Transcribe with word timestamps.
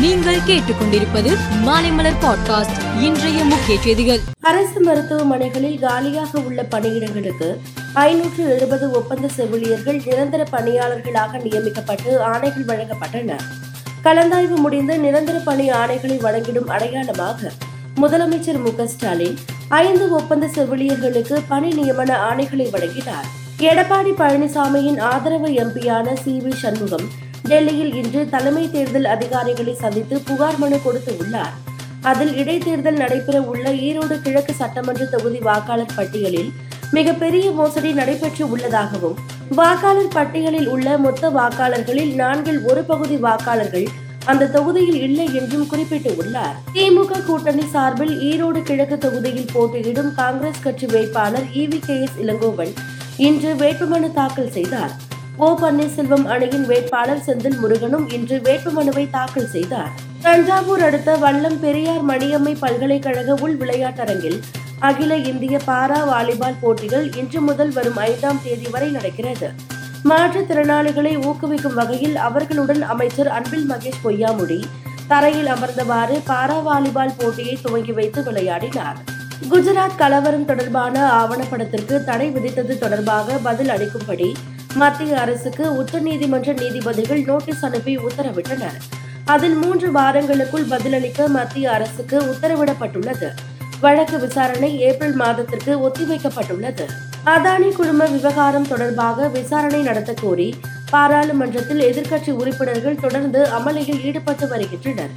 நீங்கள் 0.00 0.38
கேட்டுக்கொண்டிருப்பது 0.38 1.36
மாலைமலர் 1.66 2.16
பாட்காஸ்ட் 2.20 3.00
இன்றைய 3.00 3.44
முக்கிய 3.44 3.80
செய்திகள். 3.80 4.18
அரசு 4.40 4.84
மருத்துவமனைகளில் 4.84 5.78
காலியாக 5.78 6.40
உள்ள 6.40 6.66
பணியிடங்களுக்கு 6.70 7.56
ஐநூற்று 7.92 8.44
எழுபது 8.44 8.90
ஒப்பந்த 8.90 9.28
செவிலியர்கள் 9.28 10.02
நிரந்தர 10.04 10.46
பணியாளர்களாக 10.52 11.42
நியமிக்கப்பட்டு 11.42 12.18
ஆணைகள் 12.18 12.66
வழங்கப்பட்டன. 12.66 13.38
கலந்தாய்வு 14.04 14.56
முடிந்து 14.56 14.98
நிரந்தர 14.98 15.38
பணி 15.38 15.70
ஆணைகளை 15.70 16.18
வழங்கிடும் 16.18 16.66
அடையாளமாக 16.66 17.52
முதலமைச்சர் 17.96 18.76
மு 18.76 18.86
ஸ்டாலின் 18.86 19.38
ஐந்து 19.68 20.10
ஒப்பந்த 20.10 20.46
செவிலியர்களுக்கு 20.46 21.42
பணி 21.48 21.68
நியமன 21.68 22.14
ஆணைகளை 22.30 22.70
வழங்கினார். 22.70 23.24
எடப்பாடி 23.58 24.12
பழனிசாமியின் 24.18 25.00
ஆதரவு 25.00 25.48
எம்பியான 25.48 26.14
சி 26.22 26.42
வி 26.44 26.52
சண்முகம் 26.54 27.28
டெல்லியில் 27.50 27.94
இன்று 28.00 28.20
தலைமை 28.34 28.64
தேர்தல் 28.70 29.08
அதிகாரிகளை 29.14 29.74
சந்தித்து 29.82 30.16
புகார் 30.28 30.58
மனு 30.62 30.78
கொடுத்து 30.82 31.12
உள்ளார். 31.22 31.54
அதில் 32.10 32.34
இடைத்தேர்தல் 32.40 32.98
நடைபெற 33.02 33.36
உள்ள 33.52 33.64
ஈரோடு 33.86 34.16
கிழக்கு 34.24 34.52
சட்டமன்ற 34.60 35.04
தொகுதி 35.14 35.40
வாக்காளர் 35.48 35.96
பட்டியலில் 35.96 36.50
மிகப்பெரிய 36.96 37.46
மோசடி 37.58 37.90
நடைபெற்று 37.92 38.44
உள்ளதாகவும் 38.54 39.18
வாக்காளர் 39.58 40.14
பட்டியலில் 40.14 40.68
உள்ள 40.74 40.96
மொத்த 41.04 41.30
வாக்காளர்களில் 41.38 42.12
நான்கில் 42.14 42.60
ஒரு 42.70 42.82
பகுதி 42.92 43.16
வாக்காளர்கள் 43.26 43.88
அந்த 44.30 44.48
தொகுதியில் 44.56 45.00
இல்லை 45.06 45.26
என்றும் 45.40 45.66
குறிப்பிட்டு 45.66 46.10
உள்ளார். 46.22 46.56
திமுக 46.74 47.20
கூட்டணி 47.28 47.64
சார்பில் 47.74 48.14
ஈரோடு 48.30 48.62
கிழக்கு 48.62 48.98
தொகுதியில் 48.98 49.52
போட்டியிடும் 49.52 50.10
காங்கிரஸ் 50.14 50.64
கட்சி 50.66 50.86
வேட்பாளர் 50.86 51.46
இவி 51.62 51.80
கே 51.86 51.96
எஸ் 52.06 52.18
இளங்கோவன் 52.24 52.74
இன்று 53.28 53.52
வேட்புமனு 53.62 54.10
தாக்கல் 54.18 54.52
செய்தார். 54.58 54.92
ஓ 55.44 55.58
பன்னீர்செல்வம் 55.60 56.24
அணியின் 56.24 56.66
வேட்பாளர் 56.66 57.22
செந்தில் 57.26 57.58
முருகனும் 57.58 58.10
இன்று 58.10 58.36
வேட்புமனுவை 58.36 59.10
தாக்கல் 59.10 59.48
செய்தார். 59.48 59.92
தஞ்சாவூர் 60.22 60.82
அடுத்த 60.82 61.16
வல்லம் 61.16 61.56
பெரியார் 61.60 62.04
மணியம்மை 62.08 62.56
பல்கலைக்கழக 62.58 63.34
உள் 63.34 63.56
விளையாட்டரங்கில் 63.56 64.36
அகில 64.78 65.16
இந்திய 65.16 65.60
பாரா 65.66 66.00
வாலிபால் 66.06 66.58
போட்டிகள் 66.60 67.16
இன்று 67.16 67.40
முதல் 67.40 67.72
வரும் 67.72 67.96
ஐந்தாம் 67.96 68.40
தேதி 68.42 68.68
வரை 68.70 68.90
நடக்கிறது. 68.90 69.50
மாற்றுத்திறனாளிகளை 70.04 71.14
ஊக்குவிக்கும் 71.28 71.74
வகையில் 71.74 72.16
அவர்களுடன் 72.16 72.82
அமைச்சர் 72.82 73.28
அன்பில் 73.28 73.66
மகேஷ் 73.70 74.04
பொய்யாமுடி 74.04 74.60
தரையில் 75.08 75.46
அமர்ந்தவாறு 75.46 76.18
பாரா 76.26 76.62
வாலிபால் 76.62 77.18
போட்டியை 77.18 77.58
துவங்கி 77.62 77.92
வைத்து 77.92 78.22
விளையாடினார். 78.22 78.96
குஜராத் 79.50 79.96
கலவரம் 79.96 80.44
தொடர்பான 80.44 80.96
ஆவணப்படத்திற்கு 81.20 82.04
தடை 82.04 82.30
விதித்தது 82.30 82.78
தொடர்பாக 82.78 83.38
பதில் 83.42 83.68
அளிக்கும்படி 83.68 84.34
மத்திய 84.74 85.20
அரசுக்கு 85.20 85.82
உச்சநீதிமன்ற 85.82 86.60
நீதிபதிகள் 86.60 87.24
நோட்டீஸ் 87.24 87.64
அனுப்பி 87.64 87.98
உத்தரவிட்டனர். 87.98 88.78
அதில் 89.24 89.54
மூன்று 89.54 89.92
வாரங்களுக்குள் 89.92 90.68
பதிலளிக்க 90.68 91.28
மத்திய 91.28 91.70
அரசுக்கு 91.70 92.20
உத்தரவிடப்பட்டுள்ளது. 92.20 93.28
வழக்கு 93.80 94.18
விசாரணை 94.18 94.80
ஏப்ரல் 94.80 95.12
மாதத்திற்கு 95.12 95.88
ஒத்திவைக்கப்பட்டுள்ளது. 95.88 96.86
அதானி 97.26 97.72
குழும 97.72 98.06
விவகாரம் 98.06 98.68
தொடர்பாக 98.68 99.28
விசாரணை 99.28 99.82
நடத்த 99.82 100.14
கோரி 100.20 100.54
பாராளுமன்றத்தில் 100.90 101.80
எதிர்க்கட்சி 101.80 102.30
உறுப்பினர்கள் 102.30 103.00
தொடர்ந்து 103.00 103.48
அமளியில் 103.58 104.04
ஈடுபட்டு 104.04 104.48
வருகின்றனர். 104.48 105.10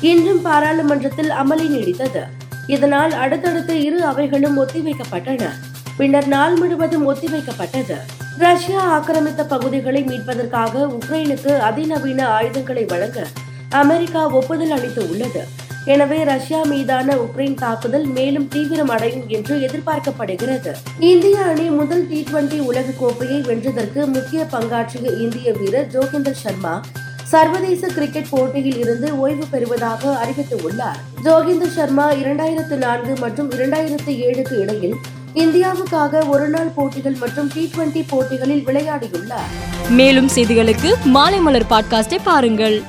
இன்றும் 0.00 0.42
பாராளுமன்றத்தில் 0.42 1.30
அமளி 1.30 1.68
நீடித்தது. 1.76 2.22
இதனால் 2.66 3.12
அடுத்தடுத்து 3.12 3.82
இரு 3.82 4.04
அவைகளும் 4.04 4.66
ஒத்திவைக்கப்பட்டன. 4.66 5.50
பின்னர் 5.96 6.28
நாள் 6.28 6.56
முழுவதும் 6.56 7.14
ஒத்திவைக்கப்பட்டது. 7.14 7.96
ரஷ்யா 8.36 9.00
ஆக்கிரமித்த 9.00 9.44
பகுதிகளை 9.44 10.04
மீட்பதற்காக 10.04 10.98
உக்ரைனுக்கு 10.98 11.56
அதிநவீன 11.58 12.28
ஆயுதங்களை 12.28 12.84
வழங்க 12.84 13.26
அமெரிக்கா 13.68 14.26
ஒப்புதல் 14.30 14.70
அளித்து 14.70 15.08
உள்ளது. 15.08 15.46
எனவே 15.84 16.24
ரஷ்யா 16.24 16.62
மீதான 16.64 17.16
உக்ரைன் 17.16 17.54
தாக்குதல் 17.54 18.04
மேலும் 18.04 18.48
தீவிரம் 18.48 18.88
அடையும் 18.88 19.28
என்று 19.28 19.68
எதிர்பார்க்கப்படுகிறது. 19.68 20.72
இந்திய 20.98 21.40
அணி 21.40 21.70
முதல் 21.70 22.06
டி 22.06 22.26
டுவெண்டி 22.30 22.58
உலக 22.58 22.90
கோப்பையை 22.98 23.40
வென்றதற்கு 23.40 24.06
முக்கிய 24.06 24.46
பங்காற்றிய 24.52 25.18
இந்திய 25.18 25.52
வீரர் 25.52 25.86
ஜோகிந்தர் 25.86 26.42
சர்மா 26.44 26.82
சர்வதேச 27.24 27.86
கிரிக்கெட் 27.86 28.30
போட்டியில் 28.30 28.76
இருந்து 28.76 29.18
ஓய்வு 29.18 29.44
பெறுவதாக 29.50 30.18
அறிவித்துள்ளார். 30.24 30.96
ஜோகிந்தர் 31.22 31.76
சர்மா 31.76 32.10
இரண்டாயிரத்து 32.10 32.76
நான்கு 32.76 33.16
மற்றும் 33.16 33.50
இரண்டாயிரத்து 33.50 34.12
ஏழுக்கு 34.28 34.52
இடையில் 34.52 34.94
இந்தியாவுக்காக 35.38 36.28
ஒருநாள் 36.28 36.72
போட்டிகள் 36.74 37.14
மற்றும் 37.14 37.50
டி 37.54 37.70
டுவெண்டி 37.76 38.04
போட்டிகளில் 38.08 38.66
விளையாடியுள்ளார். 38.66 39.50
மேலும் 39.88 40.28
செய்திகளுக்கு 40.34 40.94
மாலைமலர் 41.14 41.68
பாட்காஸ்டை 41.70 42.18
பாருங்கள். 42.24 42.82